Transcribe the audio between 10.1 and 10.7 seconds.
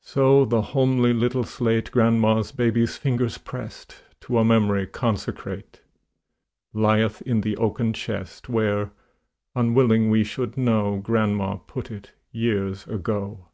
we should